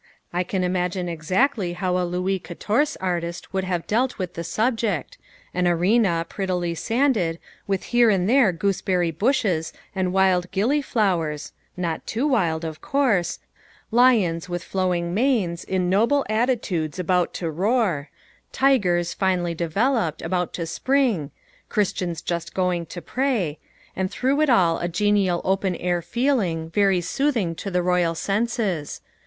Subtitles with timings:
[0.33, 5.19] I can imagine exactly how a Louis Quatorze artist would have dealt with the subject,
[5.53, 12.07] an arena, prettily sanded, with here and there gooseberry bushes and wild gilly flowers (not
[12.07, 13.37] too wild, of course),
[13.91, 18.09] lions with flowing manes, in noble attitudes, about to roar,
[18.51, 21.29] tigers, finely developed, about to spring,
[21.69, 23.59] Christians just going to pray,
[23.95, 29.01] and through it all a genial open air feeling very soothing to the royal senses.